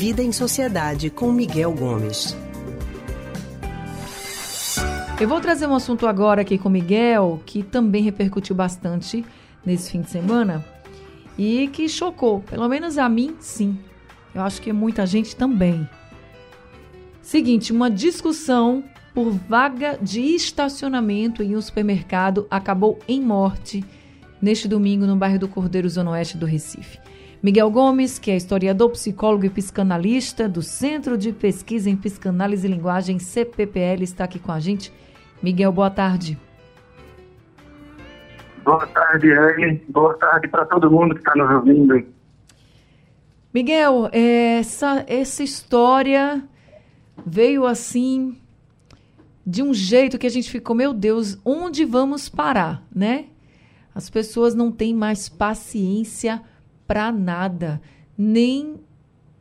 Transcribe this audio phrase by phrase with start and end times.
[0.00, 2.34] Vida em Sociedade com Miguel Gomes.
[5.20, 9.22] Eu vou trazer um assunto agora aqui com Miguel que também repercutiu bastante
[9.62, 10.64] nesse fim de semana
[11.36, 13.78] e que chocou, pelo menos a mim, sim.
[14.34, 15.86] Eu acho que muita gente também.
[17.20, 18.82] Seguinte, uma discussão
[19.14, 23.84] por vaga de estacionamento em um supermercado acabou em morte
[24.40, 26.98] neste domingo no bairro do Cordeiro, Zona Oeste do Recife.
[27.42, 32.70] Miguel Gomes, que é historiador, psicólogo e psicanalista do Centro de Pesquisa em Psicanálise e
[32.70, 34.92] Linguagem, CPPL, está aqui com a gente.
[35.42, 36.38] Miguel, boa tarde.
[38.62, 39.82] Boa tarde, Anne.
[39.88, 42.06] Boa tarde para todo mundo que está nos ouvindo.
[43.54, 46.44] Miguel, essa, essa história
[47.24, 48.38] veio assim
[49.46, 53.24] de um jeito que a gente ficou, meu Deus, onde vamos parar, né?
[53.94, 56.42] As pessoas não têm mais paciência
[56.90, 57.80] para nada,
[58.18, 58.80] nem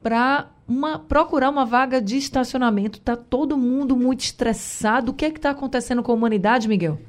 [0.03, 3.01] para uma, procurar uma vaga de estacionamento.
[3.01, 5.09] Tá todo mundo muito estressado.
[5.09, 6.99] O que é que está acontecendo com a humanidade, Miguel?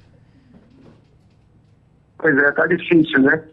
[2.16, 3.44] Pois é, tá difícil, né?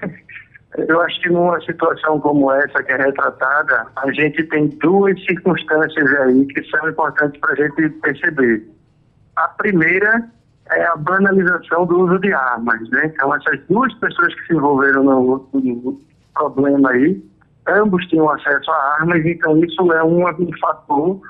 [0.88, 6.08] Eu acho que numa situação como essa que é retratada, a gente tem duas circunstâncias
[6.20, 8.64] aí que são importantes para a gente perceber.
[9.34, 10.24] A primeira
[10.70, 13.06] é a banalização do uso de armas, né?
[13.06, 17.22] Então, essas duas pessoas que se envolveram no, no problema aí,
[17.68, 21.20] ambos tinham acesso a armas, então isso é um, um fator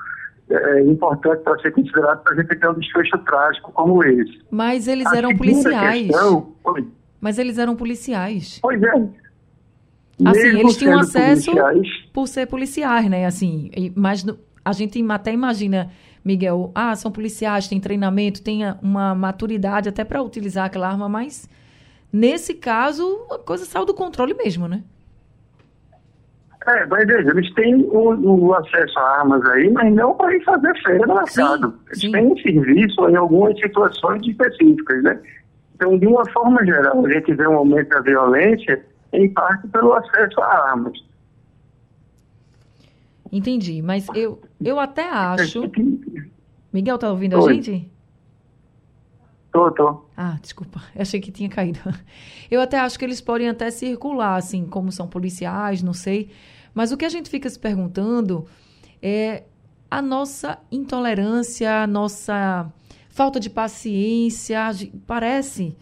[0.49, 4.39] é, importante para ser considerado para a gente ter um desfecho trágico como esse.
[4.51, 6.07] Mas eles a eram policiais.
[6.07, 6.53] Questão,
[7.19, 8.59] Mas eles eram policiais.
[8.61, 8.89] Pois é.
[10.25, 13.25] Assim, Mesmo eles tinham acesso policiais, por ser policiais, né?
[13.25, 14.25] Assim, mas
[14.63, 15.89] a gente até imagina,
[16.23, 21.49] Miguel, ah, são policiais, tem treinamento, tem uma maturidade até para utilizar aquela arma, mas
[22.11, 24.83] nesse caso a coisa saiu do controle mesmo, né?
[26.65, 30.43] É, mas veja, eles têm o, o, acesso a armas aí, mas não para ir
[30.43, 31.73] fazer feira no mercado.
[31.87, 32.11] Eles sim.
[32.11, 35.19] têm serviço em algumas situações específicas, né?
[35.75, 39.93] Então, de uma forma geral, a gente vê um aumento da violência em parte pelo
[39.93, 40.97] acesso a armas.
[43.31, 45.69] Entendi, mas eu, eu até acho.
[46.71, 47.51] Miguel, tá ouvindo Oi.
[47.51, 47.92] a gente?
[49.53, 50.01] Tô, tô.
[50.17, 50.81] Ah, desculpa.
[50.95, 51.79] Eu achei que tinha caído.
[52.49, 56.31] Eu até acho que eles podem até circular, assim, como são policiais, não sei.
[56.73, 58.47] Mas o que a gente fica se perguntando
[58.99, 59.43] é
[59.91, 62.67] a nossa intolerância, a nossa
[63.09, 64.59] falta de paciência.
[65.05, 65.77] Parece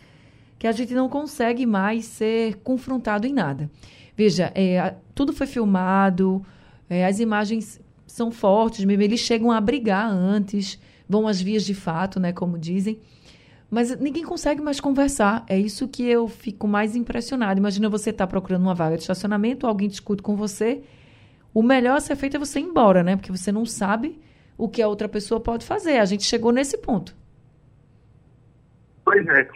[0.59, 3.71] que a gente não consegue mais ser confrontado em nada.
[4.17, 6.45] Veja, é, tudo foi filmado,
[6.89, 10.77] é, as imagens são fortes mesmo, eles chegam a brigar antes,
[11.07, 12.99] vão às vias de fato, né, como dizem.
[13.71, 15.45] Mas ninguém consegue mais conversar.
[15.47, 17.57] É isso que eu fico mais impressionado.
[17.57, 20.83] Imagina você estar tá procurando uma vaga de estacionamento, alguém discute com você.
[21.53, 23.15] O melhor a ser feito é você ir embora, né?
[23.15, 24.19] Porque você não sabe
[24.57, 25.99] o que a outra pessoa pode fazer.
[25.99, 27.15] A gente chegou nesse ponto.
[29.05, 29.47] Pois é.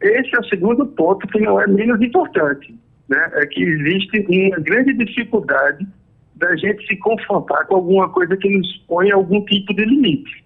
[0.00, 2.76] Esse é o segundo ponto que não é menos importante,
[3.08, 3.30] né?
[3.34, 5.86] É que existe uma grande dificuldade
[6.34, 10.44] da gente se confrontar com alguma coisa que nos põe algum tipo de limite.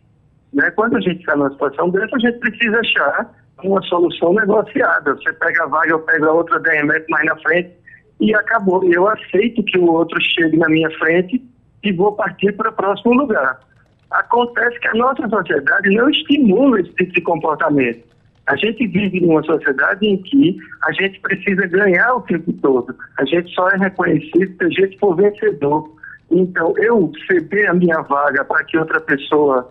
[0.54, 0.70] Né?
[0.70, 3.30] Quando a gente está numa situação dessa, a gente precisa achar
[3.62, 5.14] uma solução negociada.
[5.14, 7.70] Você pega a vaga, eu pego a outra 10 metros mais na frente
[8.20, 8.84] e acabou.
[8.84, 11.42] Eu aceito que o outro chegue na minha frente
[11.82, 13.58] e vou partir para o próximo lugar.
[14.10, 18.14] Acontece que a nossa sociedade não estimula esse tipo de comportamento.
[18.46, 22.94] A gente vive numa sociedade em que a gente precisa ganhar o tempo todo.
[23.18, 25.90] A gente só é reconhecido se a gente for vencedor.
[26.30, 29.70] Então, eu ceder a minha vaga para que outra pessoa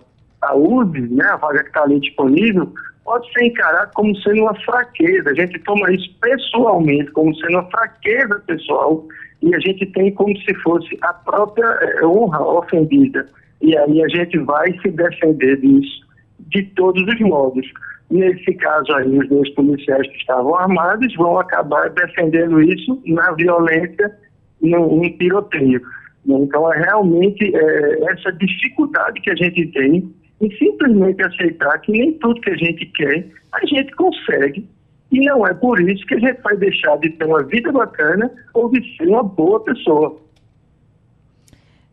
[0.50, 2.72] a use, né, a vaga que está ali disponível,
[3.04, 5.30] pode ser encarado como sendo uma fraqueza.
[5.30, 9.06] A gente toma isso pessoalmente como sendo uma fraqueza pessoal
[9.42, 13.28] e a gente tem como se fosse a própria é, honra ofendida.
[13.62, 16.04] E aí a gente vai se defender disso
[16.40, 17.66] de todos os modos.
[18.10, 24.16] Nesse caso aí, os dois policiais que estavam armados vão acabar defendendo isso na violência,
[24.62, 25.82] num tiroteio.
[26.26, 32.14] Então, é realmente é, essa dificuldade que a gente tem em simplesmente aceitar que nem
[32.14, 34.68] tudo que a gente quer, a gente consegue.
[35.12, 38.32] E não é por isso que a gente vai deixar de ter uma vida bacana
[38.54, 40.20] ou de ser uma boa pessoa.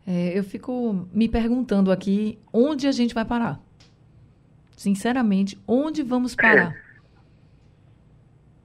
[0.07, 3.59] É, eu fico me perguntando aqui onde a gente vai parar.
[4.75, 6.75] Sinceramente, onde vamos parar?
[6.75, 6.91] É.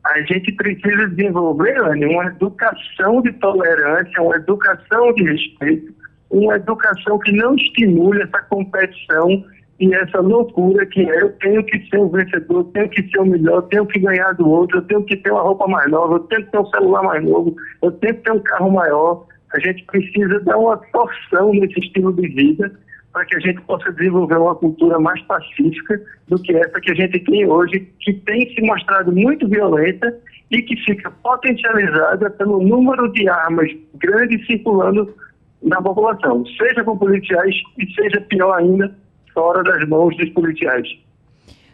[0.06, 5.92] A gente precisa desenvolver, Anne, uma educação de tolerância, uma educação de respeito,
[6.30, 9.44] uma educação que não estimule essa competição
[9.78, 13.26] e essa loucura que é eu tenho que ser o vencedor, tenho que ser o
[13.26, 16.20] melhor, tenho que ganhar do outro, eu tenho que ter uma roupa mais nova, eu
[16.20, 19.26] tenho que ter um celular mais novo, eu tenho que ter um carro maior.
[19.54, 22.72] A gente precisa dar uma torção nesse estilo de vida
[23.12, 26.94] para que a gente possa desenvolver uma cultura mais pacífica do que essa que a
[26.94, 30.14] gente tem hoje, que tem se mostrado muito violenta
[30.50, 35.14] e que fica potencializada pelo número de armas grandes circulando
[35.62, 38.94] na população, seja com policiais e seja pior ainda,
[39.36, 40.88] fora das mãos dos policiais.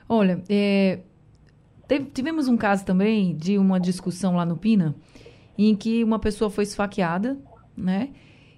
[0.09, 0.99] Olha, é,
[1.87, 4.97] teve, tivemos um caso também de uma discussão lá no Pina,
[5.57, 7.39] em que uma pessoa foi esfaqueada,
[7.77, 8.11] né?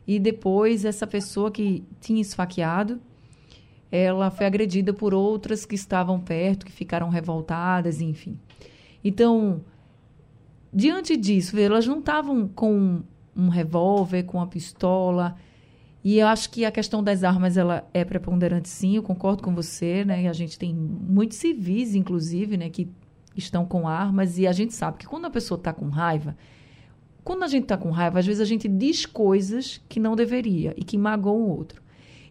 [0.06, 2.98] E depois essa pessoa que tinha esfaqueado,
[3.92, 8.38] ela foi agredida por outras que estavam perto, que ficaram revoltadas, enfim.
[9.04, 9.60] Então,
[10.72, 13.02] diante disso, elas não estavam com
[13.36, 15.36] um revólver, com uma pistola.
[16.04, 18.96] E eu acho que a questão das armas ela é preponderante, sim.
[18.96, 20.24] Eu concordo com você, né?
[20.24, 22.90] E a gente tem muitos civis, inclusive, né, que
[23.34, 26.36] estão com armas e a gente sabe que quando a pessoa está com raiva,
[27.24, 30.74] quando a gente está com raiva, às vezes a gente diz coisas que não deveria
[30.76, 31.82] e que magoam o outro.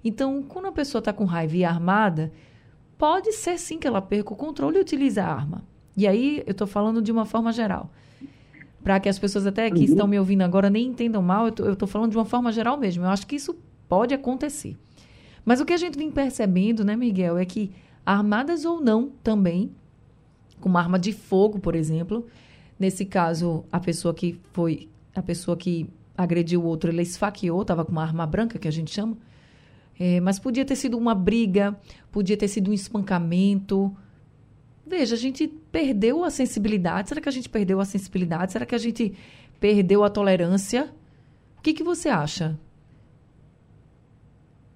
[0.03, 2.31] Então, quando a pessoa está com raiva e armada,
[2.97, 5.63] pode ser sim que ela perca o controle e utilize a arma.
[5.97, 7.91] E aí eu estou falando de uma forma geral.
[8.83, 9.83] Para que as pessoas até que uhum.
[9.83, 13.03] estão me ouvindo agora nem entendam mal, eu estou falando de uma forma geral mesmo.
[13.03, 13.56] Eu acho que isso
[13.88, 14.75] pode acontecer.
[15.45, 17.71] Mas o que a gente vem percebendo, né, Miguel, é que
[18.06, 19.71] armadas ou não também,
[20.59, 22.25] com uma arma de fogo, por exemplo,
[22.83, 27.86] Nesse caso, a pessoa que foi, a pessoa que agrediu o outro, ele esfaqueou, estava
[27.86, 29.18] com uma arma branca, que a gente chama.
[30.00, 31.79] É, mas podia ter sido uma briga,
[32.12, 33.95] podia ter sido um espancamento.
[34.85, 37.09] Veja, a gente perdeu a sensibilidade.
[37.09, 38.51] Será que a gente perdeu a sensibilidade?
[38.51, 39.18] Será que a gente
[39.59, 40.89] perdeu a tolerância?
[41.57, 42.57] O que, que você acha?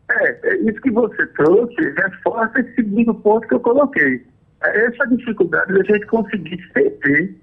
[0.10, 4.26] É, é isso que você trouxe reforça esse segundo ponto que eu coloquei.
[4.64, 7.36] É essa dificuldade da gente conseguir ceder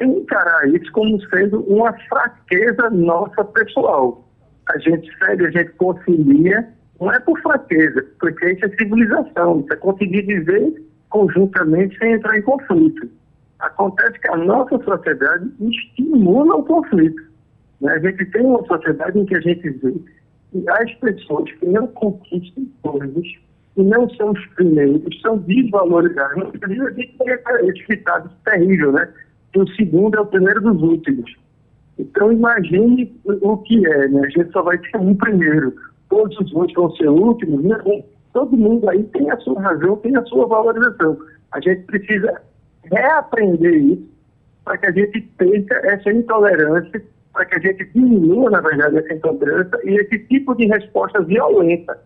[0.00, 4.24] encarar isso como sendo uma fraqueza nossa pessoal.
[4.68, 6.68] A gente segue, a gente concilia,
[7.00, 12.36] não é por fraqueza, porque isso é civilização, isso é conseguir viver conjuntamente sem entrar
[12.36, 13.08] em conflito.
[13.60, 17.22] Acontece que a nossa sociedade estimula o conflito.
[17.80, 17.92] Né?
[17.92, 19.94] A gente tem uma sociedade em que a gente vê
[20.52, 23.26] que as pessoas que não conquistam coisas
[23.76, 26.38] e não são os primeiros, são desvalorizadas.
[26.62, 29.08] A gente tem esse ditado terrível, né?
[29.52, 31.34] que o segundo é o primeiro dos últimos.
[31.98, 34.20] Então, imagine o que é, né?
[34.24, 35.74] A gente só vai ter um primeiro.
[36.08, 37.64] Todos os outros vão ser últimos.
[37.64, 37.76] Né?
[38.32, 41.18] Todo mundo aí tem a sua razão, tem a sua valorização.
[41.52, 42.40] A gente precisa
[42.84, 44.08] reaprender isso
[44.64, 47.02] para que a gente perca essa intolerância,
[47.32, 51.98] para que a gente diminua, na verdade, essa intolerância e esse tipo de resposta violenta.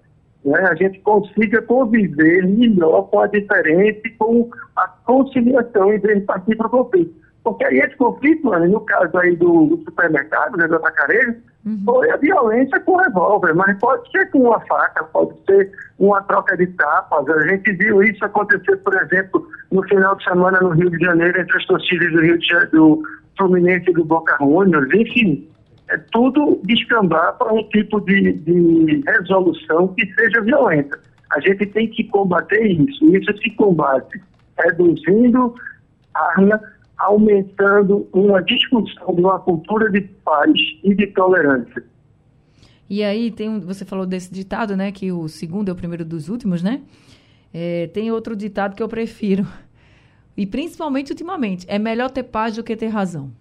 [0.45, 0.59] Né?
[0.61, 6.57] A gente consiga conviver melhor com a diferença com a conciliação em vez de partir
[6.57, 7.15] para o conflito.
[7.45, 11.35] Porque aí esse conflito, mano, no caso aí do, do supermercado, né, do atacarejo,
[11.67, 11.83] uhum.
[11.85, 16.57] foi a violência com revólver, mas pode ser com uma faca, pode ser uma troca
[16.57, 17.29] de tapas.
[17.29, 21.41] A gente viu isso acontecer, por exemplo, no final de semana no Rio de Janeiro,
[21.41, 23.03] entre as torcidas do Rio de Janeiro, do
[23.37, 25.49] Fluminense e do Boca Juniors, enfim.
[25.89, 30.99] É tudo descambar para um tipo de, de resolução que seja violenta.
[31.33, 33.05] A gente tem que combater isso.
[33.15, 34.23] Isso se combate
[34.59, 35.55] reduzindo
[36.15, 36.61] arma
[37.03, 40.53] aumentando uma discussão de uma cultura de paz
[40.85, 41.85] e de tolerância.
[42.89, 46.29] E aí tem você falou desse ditado, né, que o segundo é o primeiro dos
[46.29, 46.83] últimos, né?
[47.53, 49.47] É, tem outro ditado que eu prefiro
[50.37, 53.33] e principalmente ultimamente é melhor ter paz do que ter razão.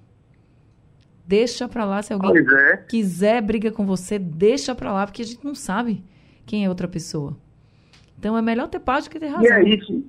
[1.25, 2.77] Deixa para lá se alguém é.
[2.77, 6.03] quiser briga com você, deixa para lá porque a gente não sabe
[6.45, 7.37] quem é outra pessoa.
[8.17, 9.43] Então é melhor ter paz do que ter razão.
[9.43, 10.03] E é isso.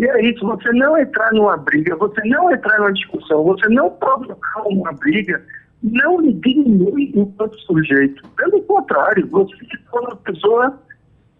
[0.00, 3.90] E é isso, você não entrar numa briga, você não entrar numa discussão, você não
[3.90, 5.44] provocar uma briga,
[5.82, 8.26] não lhe diminui enquanto sujeito.
[8.34, 10.80] Pelo contrário, você se torna uma pessoa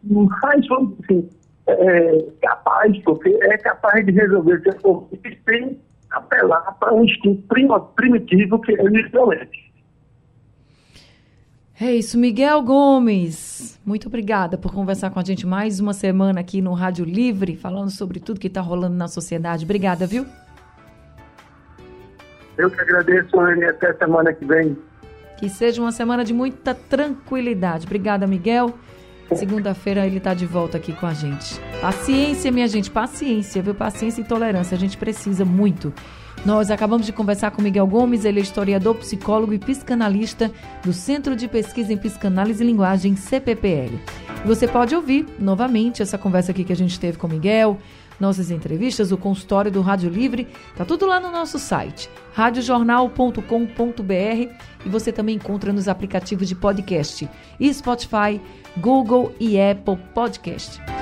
[0.04, 1.28] mais, vamos dizer assim,
[1.68, 7.42] é, capaz, porque é capaz de resolver seu conflito sem apelar para um instinto
[7.96, 9.69] primitivo que é violento.
[11.82, 13.80] É isso, Miguel Gomes.
[13.86, 17.88] Muito obrigada por conversar com a gente mais uma semana aqui no Rádio Livre, falando
[17.90, 19.64] sobre tudo que está rolando na sociedade.
[19.64, 20.26] Obrigada, viu?
[22.58, 24.76] Eu que agradeço, Anne, até semana que vem.
[25.38, 27.86] Que seja uma semana de muita tranquilidade.
[27.86, 28.74] Obrigada, Miguel.
[29.34, 31.58] Segunda-feira ele está de volta aqui com a gente.
[31.80, 33.74] Paciência, minha gente, paciência, viu?
[33.74, 34.74] Paciência e tolerância.
[34.74, 35.94] A gente precisa muito.
[36.44, 40.50] Nós acabamos de conversar com Miguel Gomes, ele é historiador, psicólogo e psicanalista
[40.82, 44.00] do Centro de Pesquisa em Psicanálise e Linguagem, CPPL.
[44.46, 47.78] Você pode ouvir novamente essa conversa aqui que a gente teve com Miguel,
[48.18, 54.54] nossas entrevistas, o consultório do Rádio Livre, tá tudo lá no nosso site, radiojornal.com.br
[54.84, 57.28] e você também encontra nos aplicativos de podcast,
[57.72, 58.40] Spotify,
[58.78, 60.99] Google e Apple Podcast.